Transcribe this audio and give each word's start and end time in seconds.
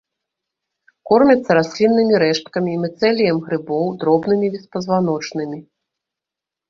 Кормяцца 1.09 1.51
расліннымі 1.57 2.13
рэшткамі, 2.25 2.73
міцэліем 2.85 3.37
грыбоў, 3.51 3.85
дробнымі 4.05 4.47
беспазваночнымі. 4.59 5.59